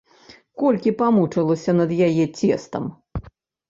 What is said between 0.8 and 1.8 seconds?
памучылася